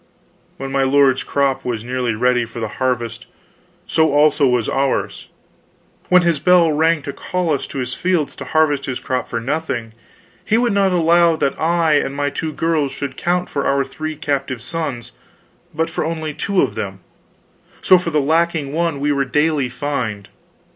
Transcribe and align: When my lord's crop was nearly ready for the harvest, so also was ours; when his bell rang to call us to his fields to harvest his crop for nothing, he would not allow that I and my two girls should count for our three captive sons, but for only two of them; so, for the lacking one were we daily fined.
When 0.57 0.71
my 0.71 0.81
lord's 0.81 1.21
crop 1.21 1.63
was 1.63 1.83
nearly 1.83 2.15
ready 2.15 2.43
for 2.43 2.59
the 2.59 2.67
harvest, 2.81 3.27
so 3.85 4.11
also 4.15 4.47
was 4.47 4.67
ours; 4.67 5.27
when 6.09 6.23
his 6.23 6.39
bell 6.39 6.71
rang 6.71 7.03
to 7.03 7.13
call 7.13 7.51
us 7.53 7.67
to 7.67 7.77
his 7.77 7.93
fields 7.93 8.35
to 8.37 8.45
harvest 8.45 8.87
his 8.87 8.99
crop 8.99 9.27
for 9.27 9.39
nothing, 9.39 9.93
he 10.43 10.57
would 10.57 10.73
not 10.73 10.91
allow 10.91 11.35
that 11.35 11.53
I 11.61 11.93
and 11.99 12.15
my 12.15 12.31
two 12.31 12.51
girls 12.51 12.91
should 12.91 13.15
count 13.15 13.47
for 13.47 13.67
our 13.67 13.83
three 13.85 14.15
captive 14.15 14.63
sons, 14.63 15.11
but 15.71 15.91
for 15.91 16.03
only 16.03 16.33
two 16.33 16.63
of 16.63 16.73
them; 16.73 17.01
so, 17.83 17.99
for 17.99 18.09
the 18.09 18.19
lacking 18.21 18.73
one 18.73 18.99
were 18.99 19.13
we 19.13 19.25
daily 19.25 19.69
fined. 19.69 20.29